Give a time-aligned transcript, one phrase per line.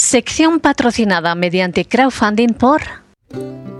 [0.00, 2.82] Sección patrocinada mediante crowdfunding por...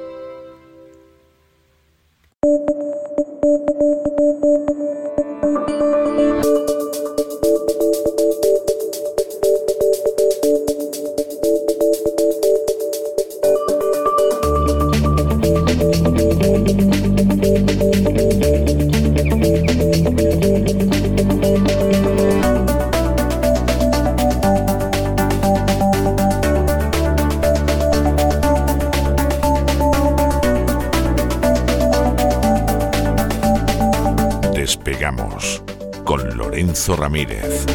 [34.73, 35.63] Despegamos
[36.03, 37.67] con Lorenzo Ramírez.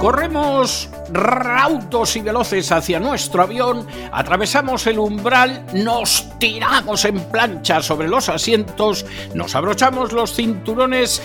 [0.00, 8.06] Corremos rautos y veloces hacia nuestro avión, atravesamos el umbral, nos tiramos en plancha sobre
[8.06, 11.20] los asientos, nos abrochamos los cinturones,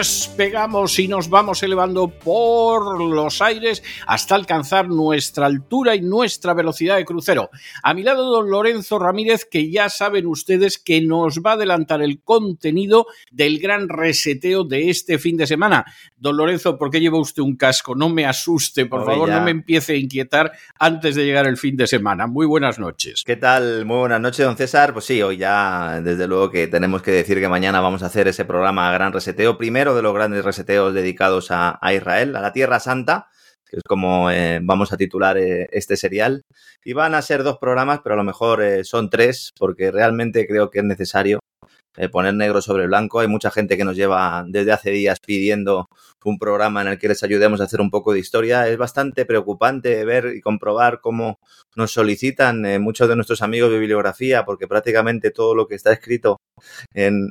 [0.00, 6.96] despegamos y nos vamos elevando por los aires hasta alcanzar nuestra altura y nuestra velocidad
[6.96, 7.50] de crucero.
[7.82, 12.00] A mi lado, don Lorenzo Ramírez, que ya saben ustedes que nos va a adelantar
[12.00, 15.84] el contenido del gran reseteo de este fin de semana.
[16.16, 17.94] Don Lorenzo, ¿por qué lleva usted un casco?
[17.94, 19.38] No me asuste, por Oye, favor, ya.
[19.38, 22.26] no me empiece a inquietar antes de llegar el fin de semana.
[22.26, 23.22] Muy buenas noches.
[23.26, 23.84] ¿Qué tal?
[23.84, 24.94] Muy buenas noches, don César.
[24.94, 28.28] Pues sí, hoy ya, desde luego que tenemos que decir que mañana vamos a hacer
[28.28, 32.80] ese programa Gran Reseteo, primero de los grandes reseteos dedicados a, Israel, a la Tierra
[32.80, 33.28] Santa,
[33.68, 36.44] que es como eh, vamos a titular eh, este serial.
[36.84, 40.46] Y van a ser dos programas, pero a lo mejor eh, son tres, porque realmente
[40.46, 41.40] creo que es necesario
[42.00, 43.20] eh, poner negro sobre blanco.
[43.20, 45.86] Hay mucha gente que nos lleva desde hace días pidiendo
[46.24, 48.66] un programa en el que les ayudemos a hacer un poco de historia.
[48.68, 51.38] Es bastante preocupante ver y comprobar cómo
[51.76, 55.92] nos solicitan eh, muchos de nuestros amigos de bibliografía, porque prácticamente todo lo que está
[55.92, 56.38] escrito
[56.94, 57.28] en,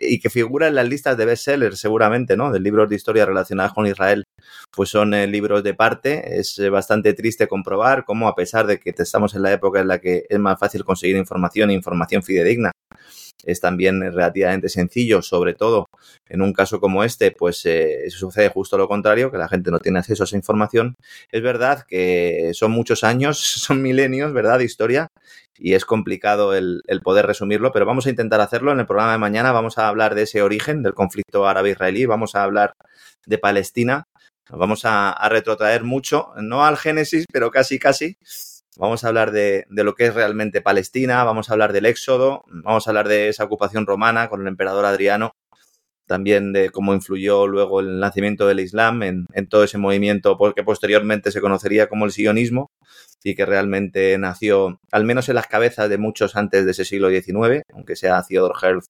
[0.00, 2.52] y que figura en las listas de bestsellers, seguramente, ¿no?
[2.52, 4.22] De libros de historia relacionados con Israel,
[4.70, 6.38] pues son eh, libros de parte.
[6.38, 9.98] Es bastante triste comprobar cómo, a pesar de que estamos en la época en la
[9.98, 12.70] que es más fácil conseguir información e información fidedigna,
[13.46, 15.88] es también relativamente sencillo, sobre todo
[16.28, 19.78] en un caso como este, pues eh, sucede justo lo contrario, que la gente no
[19.78, 20.96] tiene acceso a esa información.
[21.30, 25.08] Es verdad que son muchos años, son milenios, ¿verdad?, de historia,
[25.56, 28.72] y es complicado el, poder resumirlo, pero vamos a intentar hacerlo.
[28.72, 32.34] En el programa de mañana vamos a hablar de ese origen del conflicto árabe-israelí, vamos
[32.34, 32.74] a hablar
[33.26, 34.08] de Palestina,
[34.50, 38.18] nos vamos a retrotraer mucho, no al Génesis, pero casi, casi.
[38.76, 42.86] Vamos a hablar de, lo que es realmente Palestina, vamos a hablar del Éxodo, vamos
[42.86, 45.36] a hablar de esa ocupación romana con el emperador Adriano,
[46.06, 51.30] también de cómo influyó luego el nacimiento del Islam en, todo ese movimiento que posteriormente
[51.30, 52.72] se conocería como el sionismo
[53.22, 57.10] y que realmente nació, al menos en las cabezas de muchos antes de ese siglo
[57.10, 58.88] XIX, aunque sea Theodor Herzl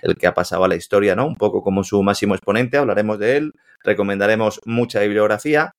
[0.00, 1.26] el que ha pasado a la historia, ¿no?
[1.26, 3.52] Un poco como su máximo exponente, hablaremos de él,
[3.84, 5.74] recomendaremos mucha bibliografía,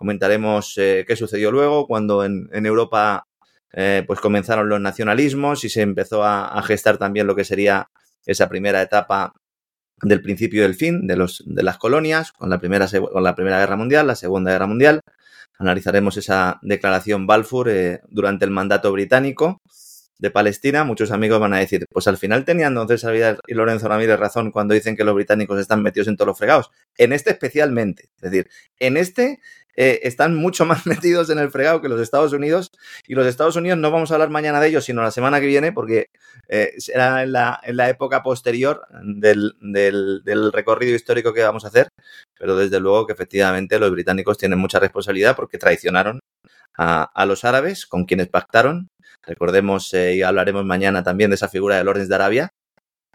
[0.00, 3.26] comentaremos eh, qué sucedió luego cuando en, Europa
[3.70, 7.90] eh, pues comenzaron los nacionalismos y se empezó a, gestar también lo que sería
[8.24, 9.34] esa primera etapa
[10.00, 13.34] del principio y del fin de, los, de las colonias, con la, primera, con la
[13.34, 15.02] Primera Guerra Mundial, la Segunda Guerra Mundial.
[15.58, 19.60] Analizaremos esa declaración Balfour eh, durante el mandato británico
[20.20, 20.84] de Palestina.
[20.84, 24.50] Muchos amigos van a decir, pues al final tenían César Vidal y Lorenzo Ramírez razón
[24.50, 26.70] cuando dicen que los británicos están metidos en todos los fregados.
[26.96, 28.10] En este especialmente.
[28.16, 29.40] Es decir, en este
[29.76, 32.70] eh, están mucho más metidos en el fregado que los Estados Unidos.
[33.06, 35.46] Y los Estados Unidos no vamos a hablar mañana de ellos, sino la semana que
[35.46, 36.06] viene, porque
[36.48, 41.64] eh, será en la, en la época posterior del, del, del recorrido histórico que vamos
[41.64, 41.88] a hacer.
[42.38, 46.20] Pero desde luego que efectivamente los británicos tienen mucha responsabilidad porque traicionaron
[46.76, 48.88] a, a los árabes con quienes pactaron.
[49.22, 52.50] Recordemos eh, y hablaremos mañana también de esa figura de Lawrence de Arabia,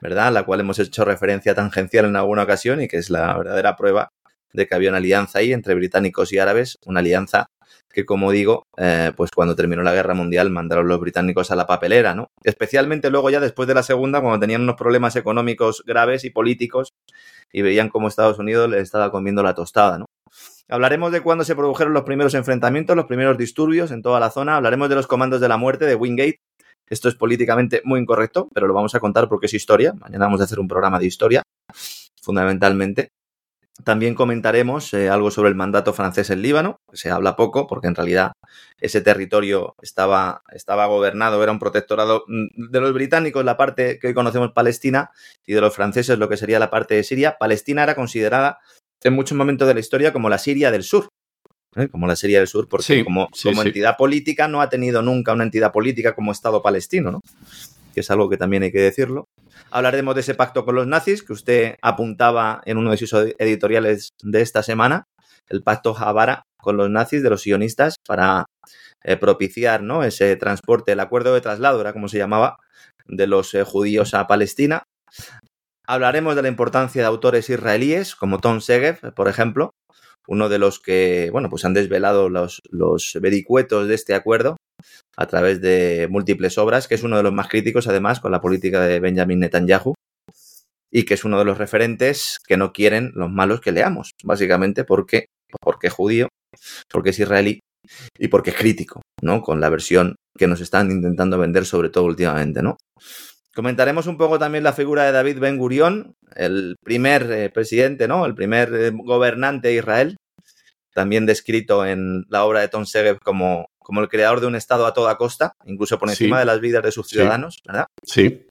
[0.02, 0.28] ¿verdad?
[0.28, 3.76] A la cual hemos hecho referencia tangencial en alguna ocasión y que es la verdadera
[3.76, 4.10] prueba
[4.54, 7.48] de que había una alianza ahí entre británicos y árabes, una alianza
[7.96, 11.66] que, como digo, eh, pues cuando terminó la guerra mundial mandaron los británicos a la
[11.66, 12.28] papelera, ¿no?
[12.44, 16.94] Especialmente luego ya después de la segunda, cuando tenían unos problemas económicos graves y políticos
[17.54, 20.06] y veían cómo Estados Unidos les estaba comiendo la tostada, ¿no?
[20.68, 24.58] Hablaremos de cuándo se produjeron los primeros enfrentamientos, los primeros disturbios en toda la zona.
[24.58, 26.40] Hablaremos de los comandos de la muerte de Wingate.
[26.90, 29.94] Esto es políticamente muy incorrecto, pero lo vamos a contar porque es historia.
[29.94, 31.44] Mañana vamos a hacer un programa de historia,
[32.22, 33.10] fundamentalmente.
[33.84, 37.88] También comentaremos eh, algo sobre el mandato francés en Líbano, que se habla poco porque
[37.88, 38.32] en realidad
[38.80, 44.08] ese territorio estaba, estaba gobernado, era un protectorado mm, de los británicos, la parte que
[44.08, 45.12] hoy conocemos Palestina,
[45.46, 47.38] y de los franceses lo que sería la parte de Siria.
[47.38, 48.60] Palestina era considerada
[49.04, 51.10] en muchos momentos de la historia como la Siria del Sur,
[51.76, 51.90] ¿eh?
[51.90, 55.44] como la Siria del Sur, porque como, como entidad política no ha tenido nunca una
[55.44, 57.22] entidad política como Estado palestino, ¿no?
[57.96, 59.30] Que es algo que también hay que decirlo.
[59.72, 64.10] Hablaremos de ese pacto con los nazis que usted apuntaba en uno de sus editoriales
[64.22, 65.06] de esta semana,
[65.48, 68.46] el pacto Javara con los nazis de los sionistas para
[69.04, 70.04] eh, propiciar ¿no?
[70.04, 72.58] ese transporte, el acuerdo de traslado, era como se llamaba,
[73.08, 74.84] de los eh, judíos a Palestina.
[75.88, 79.72] Hablaremos de la importancia de autores israelíes como Tom Segev, por ejemplo,
[80.28, 84.58] uno de los que, bueno, pues han desvelado los, los vericuetos de este acuerdo
[85.18, 88.42] a través de múltiples obras, que es uno de los más críticos, además, con la
[88.42, 89.94] política de Benjamin Netanyahu,
[90.92, 94.84] y que es uno de los referentes que no quieren los malos que leamos, básicamente
[94.84, 95.28] porque,
[95.62, 96.28] porque es judío,
[96.90, 97.60] porque es israelí
[98.18, 99.42] y porque es crítico, ¿no?
[99.42, 102.78] Con la versión que nos están intentando vender, sobre todo últimamente, ¿no?
[103.56, 108.26] Comentaremos un poco también la figura de David Ben Gurión, el primer eh, presidente, ¿no?
[108.26, 110.18] El primer eh, gobernante de Israel,
[110.94, 114.88] también descrito en la obra de Tom Segev como como el creador de un Estado
[114.88, 117.86] a toda costa, incluso por encima de las vidas de sus ciudadanos, ¿verdad?
[118.04, 118.48] Sí.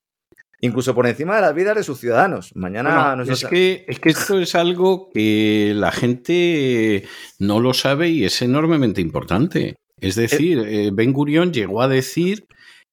[0.60, 2.52] Incluso por encima de las vidas de sus ciudadanos.
[2.54, 7.04] Mañana es, que, es que esto es algo que la gente
[7.40, 9.74] no lo sabe y es enormemente importante.
[10.00, 12.46] Es decir, eh, Ben Gurión llegó a decir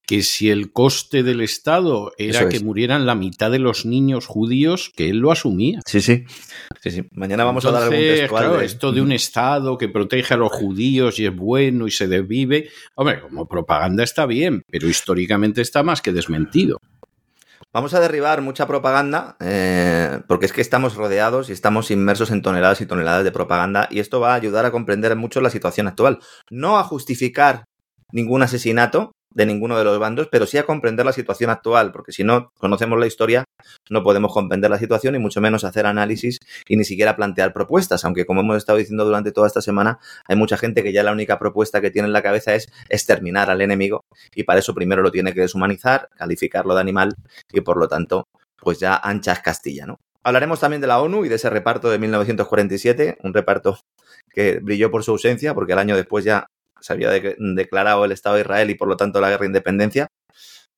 [0.06, 4.90] que si el coste del Estado era que murieran la mitad de los niños judíos,
[4.96, 5.80] que él lo asumía.
[5.86, 6.24] Sí, sí.
[6.80, 7.08] sí, sí.
[7.12, 10.52] Mañana vamos a dar algún textual claro, esto de un Estado que protege a los
[10.52, 15.82] judíos y es bueno y se desvive, hombre, como propaganda está bien, pero históricamente está
[15.82, 16.78] más que desmentido.
[17.72, 22.42] Vamos a derribar mucha propaganda, eh, porque es que estamos rodeados y estamos inmersos en
[22.42, 25.86] toneladas y toneladas de propaganda, y esto va a ayudar a comprender mucho la situación
[25.86, 26.18] actual.
[26.50, 27.64] No a justificar
[28.12, 32.12] ningún asesinato, de ninguno de los bandos, pero sí a comprender la situación actual, porque
[32.12, 33.44] si no conocemos la historia,
[33.90, 36.38] no podemos comprender la situación y mucho menos hacer análisis
[36.68, 40.36] y ni siquiera plantear propuestas, aunque como hemos estado diciendo durante toda esta semana, hay
[40.36, 43.60] mucha gente que ya la única propuesta que tiene en la cabeza es exterminar al
[43.60, 47.14] enemigo y para eso primero lo tiene que deshumanizar, calificarlo de animal
[47.52, 48.26] y por lo tanto,
[48.56, 49.86] pues ya anchas Castilla.
[50.24, 53.78] Hablaremos también de la ONU y de ese reparto de 1947, un reparto
[54.30, 56.46] que brilló por su ausencia, porque el año después ya
[56.82, 60.08] se había declarado el Estado de Israel y por lo tanto la guerra de independencia,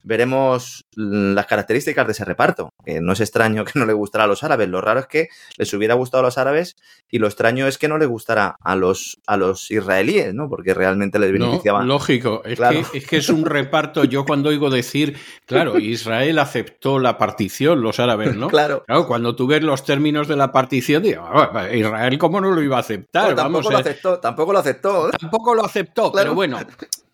[0.04, 2.70] veremos las características de ese reparto.
[2.84, 4.68] Que no es extraño que no le gustara a los árabes.
[4.68, 6.76] Lo raro es que les hubiera gustado a los árabes
[7.10, 10.48] y lo extraño es que no le gustara a los, a los israelíes, ¿no?
[10.48, 11.82] Porque realmente les beneficiaba.
[11.82, 14.04] lógico, es, que, es que es un reparto.
[14.04, 15.16] Yo cuando oigo decir,
[15.46, 18.48] claro, Israel aceptó la partición, los árabes, ¿no?
[18.48, 18.84] claro.
[18.86, 22.62] Claro, cuando tú ves los términos de la partición, digo, ah, Israel, ¿cómo no lo
[22.62, 23.34] iba a aceptar?
[23.34, 25.10] tampoco, lo aceptó, tampoco lo aceptó.
[25.10, 26.58] Tampoco lo aceptó, pero bueno,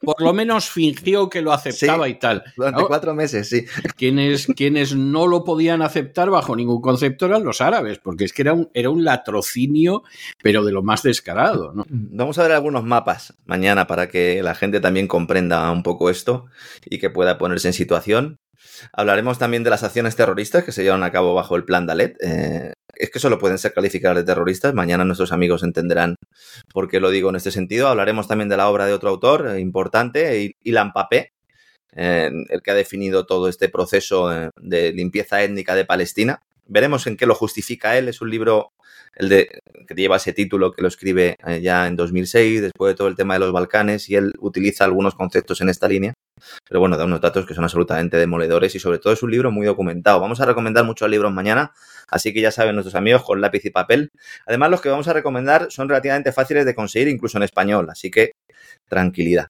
[0.00, 2.42] por lo menos fingió que lo aceptaba y tal.
[2.56, 3.66] Durante cuatro meses, sí.
[3.96, 8.42] Quienes, quienes no lo podían aceptar bajo ningún concepto eran los árabes, porque es que
[8.42, 10.02] era un, era un latrocinio,
[10.42, 11.72] pero de lo más descarado.
[11.74, 11.84] ¿no?
[11.88, 16.46] Vamos a ver algunos mapas mañana para que la gente también comprenda un poco esto
[16.84, 18.38] y que pueda ponerse en situación.
[18.92, 22.16] Hablaremos también de las acciones terroristas que se llevan a cabo bajo el plan Dalet.
[22.22, 24.74] Eh, es que solo pueden ser calificadas de terroristas.
[24.74, 26.16] Mañana nuestros amigos entenderán
[26.72, 27.88] por qué lo digo en este sentido.
[27.88, 31.32] Hablaremos también de la obra de otro autor eh, importante, Ilan Papé,
[31.96, 36.42] eh, el que ha definido todo este proceso de limpieza étnica de Palestina.
[36.66, 38.08] Veremos en qué lo justifica él.
[38.08, 38.72] Es un libro
[39.16, 43.08] el de, que lleva ese título que lo escribe ya en 2006, después de todo
[43.08, 46.14] el tema de los Balcanes, y él utiliza algunos conceptos en esta línea.
[46.68, 49.50] Pero bueno, da unos datos que son absolutamente demoledores y sobre todo es un libro
[49.50, 50.20] muy documentado.
[50.20, 51.72] Vamos a recomendar muchos libros mañana,
[52.10, 54.10] así que ya saben nuestros amigos con lápiz y papel.
[54.46, 58.10] Además, los que vamos a recomendar son relativamente fáciles de conseguir incluso en español, así
[58.10, 58.32] que
[58.88, 59.48] tranquilidad.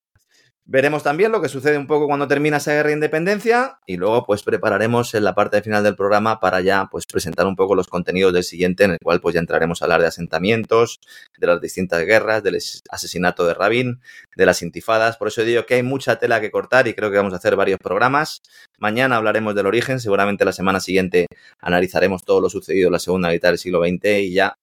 [0.73, 4.25] Veremos también lo que sucede un poco cuando termina esa guerra de independencia y luego
[4.25, 7.89] pues prepararemos en la parte final del programa para ya pues presentar un poco los
[7.89, 11.01] contenidos del siguiente en el cual pues ya entraremos a hablar de asentamientos,
[11.37, 12.57] de las distintas guerras, del
[12.89, 14.01] asesinato de Rabin,
[14.37, 15.17] de las intifadas.
[15.17, 17.57] Por eso digo que hay mucha tela que cortar y creo que vamos a hacer
[17.57, 18.41] varios programas.
[18.79, 21.27] Mañana hablaremos del origen, seguramente la semana siguiente
[21.59, 24.55] analizaremos todo lo sucedido en la segunda mitad del siglo XX y ya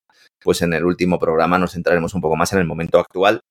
[0.42, 3.42] pues en el último programa nos centraremos un poco más en el momento actual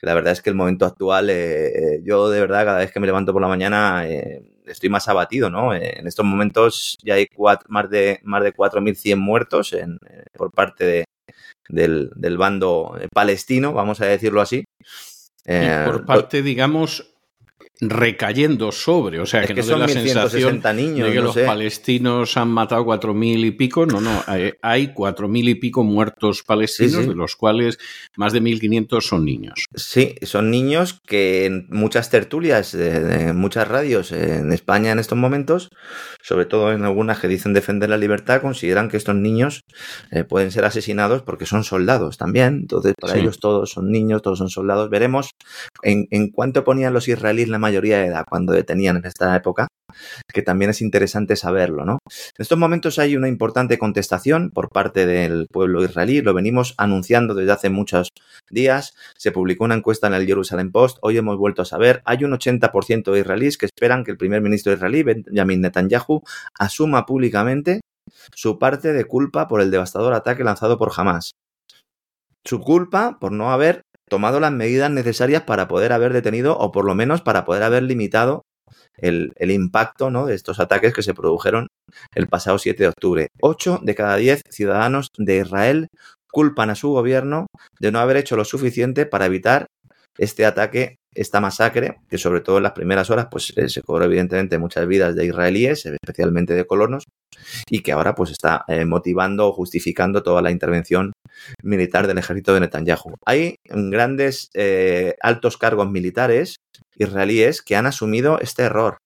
[0.00, 3.00] la verdad es que el momento actual, eh, eh, yo de verdad cada vez que
[3.00, 5.74] me levanto por la mañana eh, estoy más abatido, ¿no?
[5.74, 7.28] en estos momentos ya hay
[7.68, 9.98] más de, más de 4.100 muertos en,
[10.36, 11.04] por parte de,
[11.68, 14.64] del, del, bando palestino, vamos a decirlo así.
[15.44, 17.15] por parte, digamos,
[17.80, 22.48] recayendo sobre, o sea, que, no son la sensación niños, de que los palestinos han
[22.48, 24.24] matado cuatro mil y pico, no, no,
[24.62, 27.78] hay cuatro mil y pico muertos palestinos, de los cuales
[28.16, 29.64] más de mil quinientos son niños.
[29.74, 35.68] Sí, son niños que en muchas tertulias, en muchas radios en España en estos momentos,
[36.22, 39.64] sobre todo en algunas que dicen defender la libertad, consideran que estos niños
[40.10, 44.38] eh, pueden ser asesinados porque son soldados también, entonces para ellos todos son niños, todos
[44.38, 44.88] son soldados.
[44.88, 45.30] Veremos
[45.82, 49.68] en, en cuánto ponían los israelíes la mayoría de edad cuando detenían en esta época,
[50.32, 51.98] que también es interesante saberlo, ¿no?
[52.06, 57.34] En estos momentos hay una importante contestación por parte del pueblo israelí, lo venimos anunciando
[57.34, 58.10] desde hace muchos
[58.50, 62.24] días, se publicó una encuesta en el Jerusalem Post, hoy hemos vuelto a saber, hay
[62.24, 66.22] un 80% de israelíes que esperan que el primer ministro israelí, Benjamin Netanyahu,
[66.58, 67.80] asuma públicamente
[68.34, 71.32] su parte de culpa por el devastador ataque lanzado por Hamas.
[72.44, 76.84] Su culpa por no haber tomado las medidas necesarias para poder haber detenido o por
[76.84, 78.42] lo menos para poder haber limitado
[78.96, 80.26] el, impacto ¿no?
[80.26, 81.68] de estos ataques que se produjeron
[82.14, 83.28] el pasado 7 de octubre.
[83.40, 85.88] 8 de cada 10 ciudadanos de Israel
[86.30, 87.46] culpan a su gobierno
[87.80, 89.66] de no haber hecho lo suficiente para evitar
[90.18, 94.04] este ataque, esta masacre, que sobre todo en las primeras horas pues eh, se cobró
[94.06, 97.04] evidentemente muchas vidas de israelíes, especialmente de colonos,
[97.68, 101.12] y que ahora pues está eh, motivando o justificando toda la intervención
[101.62, 103.16] militar del ejército de Netanyahu.
[103.24, 106.56] Hay grandes eh, altos cargos militares
[106.96, 108.98] israelíes que han asumido este error.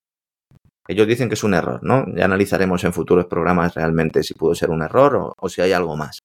[0.89, 2.05] Ellos dicen que es un error, ¿no?
[2.17, 5.97] Ya analizaremos en futuros programas realmente si pudo ser un error o si hay algo
[5.97, 6.19] más.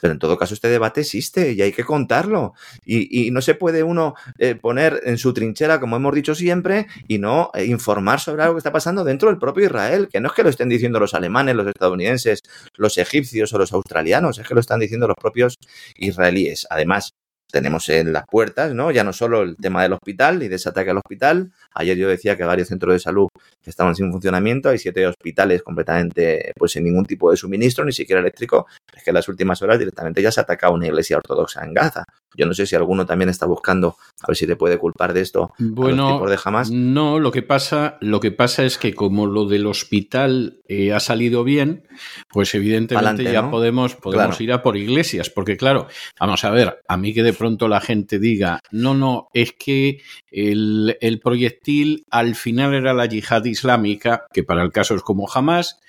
[0.00, 2.54] Pero en todo caso, este debate existe y hay que contarlo.
[2.84, 7.18] Y, no se puede uno eh, poner en su trinchera, como hemos dicho siempre, y
[7.18, 10.34] no eh, informar sobre algo que está pasando dentro del propio Israel, que no es
[10.34, 12.42] que lo estén diciendo los alemanes, los estadounidenses,
[12.76, 15.56] los egipcios o los australianos, es que lo están diciendo los propios
[15.96, 16.66] israelíes.
[16.70, 17.14] Además,
[17.50, 18.90] tenemos en las puertas, ¿no?
[18.90, 21.52] Ya no solo el tema del hospital y de ese ataque al hospital.
[21.74, 23.28] Ayer yo decía que varios centros de salud
[23.64, 28.20] estaban sin funcionamiento, hay siete hospitales completamente, pues sin ningún tipo de suministro, ni siquiera
[28.20, 28.66] eléctrico.
[28.94, 31.74] Es que en las últimas horas directamente ya se ha atacado una iglesia ortodoxa en
[31.74, 32.04] Gaza.
[32.36, 35.20] Yo no sé si alguno también está buscando a ver si te puede culpar de
[35.20, 35.52] esto.
[35.58, 36.70] Bueno, de Hamas.
[36.70, 41.00] no, lo que pasa, lo que pasa es que como lo del hospital eh, ha
[41.00, 41.86] salido bien,
[42.30, 45.86] pues evidentemente ya podemos, podemos ir a por iglesias, porque claro,
[46.18, 50.00] vamos a ver, a mí que de pronto la gente diga, no, no, es que
[50.30, 55.80] el, proyectil al final era la yihad islámica, que para el caso es como jamás,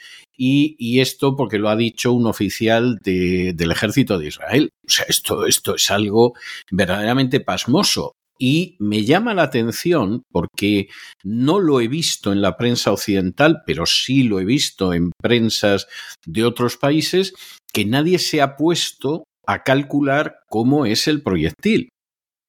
[0.42, 4.70] y, esto porque lo ha dicho un oficial del ejército de Israel.
[4.88, 6.34] O sea, esto, esto es algo
[6.72, 8.14] verdaderamente pasmoso.
[8.42, 10.88] Y me llama la atención porque
[11.26, 15.88] no lo he visto en la prensa occidental, pero sí lo he visto en prensas
[16.26, 17.34] de otros países,
[17.74, 21.90] que nadie se ha puesto a calcular cómo es el proyectil.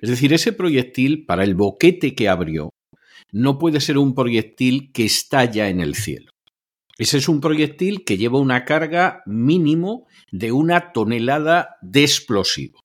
[0.01, 2.71] Es decir, ese proyectil, para el boquete que abrió,
[3.33, 6.31] no puede ser un proyectil que estalla en el cielo.
[7.01, 12.79] Ese es un proyectil que lleva una carga mínimo de una tonelada de explosivo.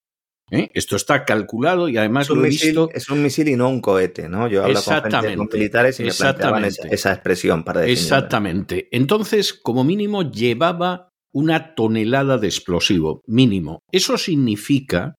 [0.52, 0.70] ¿eh?
[0.74, 2.90] Esto está calculado y además lo he visto.
[2.94, 4.48] Es un misil y no un cohete, ¿no?
[4.48, 8.04] Yo hablo con, gente, militares y me planteaban esa, esa, expresión para definirlo.
[8.04, 8.88] Exactamente.
[8.94, 13.82] Entonces, como mínimo, llevaba una tonelada de explosivo mínimo.
[13.92, 15.16] Eso significa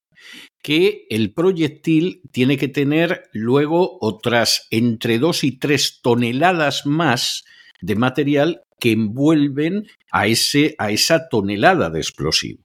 [0.63, 7.45] que el proyectil tiene que tener luego otras entre dos y tres toneladas más
[7.83, 12.63] de material que envuelven a, ese, a esa tonelada de explosivo.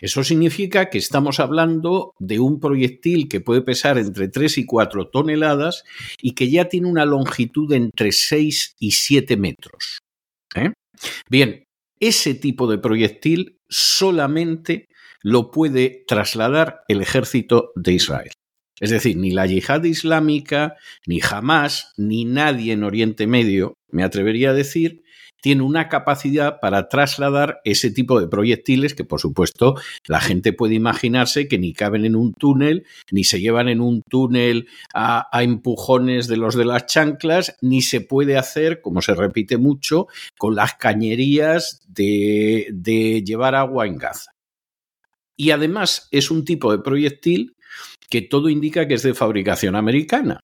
[0.00, 5.08] Eso significa que estamos hablando de un proyectil que puede pesar entre 3 y 4
[5.08, 5.84] toneladas
[6.20, 10.00] y que ya tiene una longitud de entre 6 y 7 metros.
[10.54, 10.72] ¿eh?
[11.28, 11.64] Bien,
[11.98, 14.88] ese tipo de proyectil solamente
[15.22, 18.30] lo puede trasladar el ejército de Israel.
[18.78, 20.76] Es decir, ni la yihad islámica,
[21.06, 25.02] ni jamás, ni nadie en Oriente Medio, me atrevería a decir,
[25.40, 29.76] tiene una capacidad para trasladar ese tipo de proyectiles que, por supuesto,
[30.06, 34.02] la gente puede imaginarse que ni caben en un túnel, ni se llevan en un
[34.08, 39.58] túnel a, empujones de los de las chanclas, ni se puede hacer, como se repite
[39.58, 44.30] mucho, con las cañerías de, de llevar agua en Gaza.
[45.36, 47.54] Y además es un tipo de proyectil
[48.08, 50.40] que todo indica que es de fabricación americana.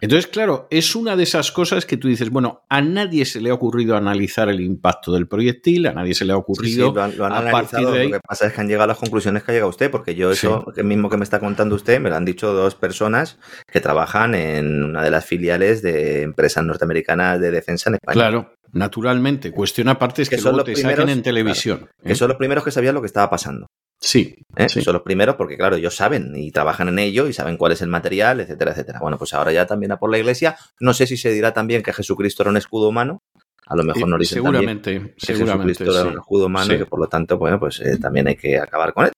[0.00, 3.50] Entonces, claro, es una de esas cosas que tú dices, bueno, a nadie se le
[3.50, 6.92] ha ocurrido analizar el impacto del proyectil, a nadie se le ha ocurrido.
[6.92, 9.54] lo han, analizado, Lo que pasa es que han llegado a las conclusiones que ha
[9.54, 12.52] llegado usted, porque yo eso mismo que me está contando usted, me lo han dicho
[12.52, 13.38] dos personas
[13.70, 18.14] que trabajan en una de las filiales de empresas norteamericanas de defensa en España.
[18.14, 19.52] Claro, naturalmente.
[19.52, 21.88] Cuestión aparte es que, luego te saquen en televisión.
[22.02, 22.14] Que ¿eh?
[22.14, 23.66] son los primeros que sabían lo que estaba pasando.
[24.00, 24.68] Sí, ¿eh?
[24.68, 24.80] sí.
[24.80, 27.82] Son los primeros porque, claro, ellos saben y trabajan en ello y saben cuál es
[27.82, 28.98] el material, etcétera, etcétera.
[29.00, 30.56] Bueno, pues ahora ya también a por la iglesia.
[30.80, 33.22] No sé si se dirá también que Jesucristo era un escudo humano.
[33.66, 35.68] A lo mejor Eh, no dicen seguramente, también que seguramente.
[35.74, 36.72] Jesucristo era un escudo humano Sí.
[36.74, 39.12] y que por lo tanto, bueno, pues eh, también hay que acabar con él.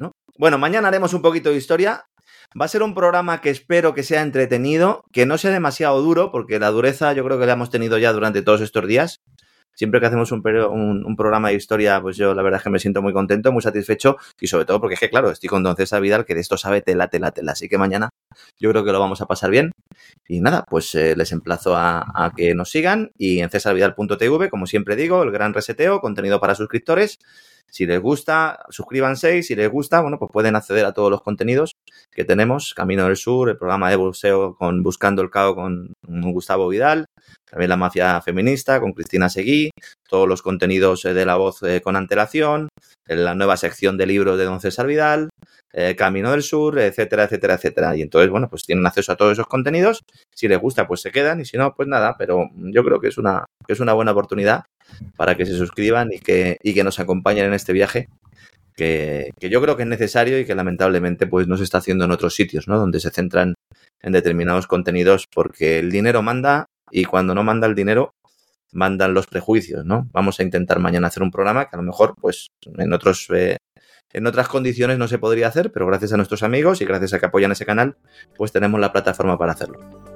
[0.00, 0.12] ¿no?
[0.38, 2.06] Bueno, mañana haremos un poquito de historia.
[2.58, 6.32] Va a ser un programa que espero que sea entretenido, que no sea demasiado duro,
[6.32, 9.20] porque la dureza yo creo que la hemos tenido ya durante todos estos días.
[9.78, 10.42] Siempre que hacemos un,
[11.06, 13.62] un programa de historia, pues yo la verdad es que me siento muy contento, muy
[13.62, 16.40] satisfecho y sobre todo porque es que, claro, estoy con don César Vidal, que de
[16.40, 17.52] esto sabe tela, tela, tela.
[17.52, 18.10] Así que mañana
[18.58, 19.70] yo creo que lo vamos a pasar bien.
[20.26, 24.66] Y nada, pues eh, les emplazo a, a que nos sigan y en cesarvidal.tv, como
[24.66, 27.20] siempre digo, el gran reseteo, contenido para suscriptores.
[27.70, 31.22] Si les gusta, suscríbanse y si les gusta, bueno, pues pueden acceder a todos los
[31.22, 31.72] contenidos
[32.10, 32.72] que tenemos.
[32.74, 37.04] Camino del Sur, el programa de buceo con Buscando el Cao con Gustavo Vidal,
[37.50, 39.70] también la mafia feminista con Cristina Seguí,
[40.08, 42.68] todos los contenidos eh, de la voz eh, con antelación,
[43.06, 45.28] la nueva sección de libros de Don César Vidal,
[45.72, 47.96] eh, Camino del Sur, etcétera, etcétera, etcétera.
[47.96, 50.00] Y entonces, bueno, pues tienen acceso a todos esos contenidos.
[50.34, 52.16] Si les gusta, pues se quedan y si no, pues nada.
[52.18, 54.64] Pero yo creo que es una, que es una buena oportunidad
[55.16, 58.08] para que se suscriban y que, y que nos acompañen en este viaje
[58.76, 62.04] que, que yo creo que es necesario y que lamentablemente pues no se está haciendo
[62.04, 62.78] en otros sitios, ¿no?
[62.78, 63.54] Donde se centran
[64.00, 68.14] en determinados contenidos porque el dinero manda y cuando no manda el dinero
[68.72, 70.08] mandan los prejuicios, ¿no?
[70.12, 73.56] Vamos a intentar mañana hacer un programa que a lo mejor pues en otros eh,
[74.12, 77.18] en otras condiciones no se podría hacer, pero gracias a nuestros amigos y gracias a
[77.18, 77.96] que apoyan ese canal,
[78.36, 80.07] pues tenemos la plataforma para hacerlo.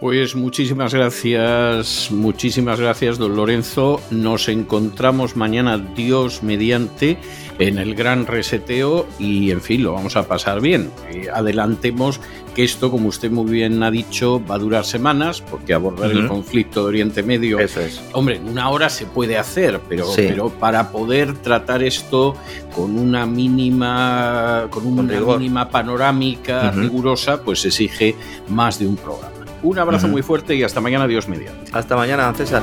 [0.00, 4.00] Pues muchísimas gracias, muchísimas gracias, don Lorenzo.
[4.10, 7.16] Nos encontramos mañana, Dios mediante,
[7.58, 10.90] en el gran reseteo y, en fin, lo vamos a pasar bien.
[11.10, 12.20] Eh, adelantemos
[12.54, 16.18] que esto, como usted muy bien ha dicho, va a durar semanas, porque abordar el
[16.26, 16.28] Ujú.
[16.28, 18.02] conflicto de Oriente Medio Eso es.
[18.12, 20.22] Hombre, en una hora se puede hacer, pero, Sí.
[20.28, 22.36] pero para poder tratar esto
[22.74, 25.02] con una mínima, con una
[25.38, 28.16] mínima panorámica rigurosa, pues exige
[28.48, 29.33] más de un programa.
[29.64, 31.72] Un abrazo muy fuerte y hasta mañana, Dios mediante.
[31.72, 32.62] Hasta mañana, César.